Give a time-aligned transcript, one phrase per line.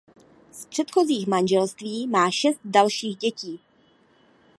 [0.51, 3.59] Z předchozích manželství má šest dalších dětí.